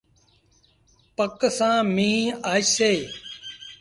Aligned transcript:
پڪ 1.17 1.39
سآݩ 1.57 1.81
ميݩهن 1.95 2.27
آئيٚسي۔ 2.51 2.93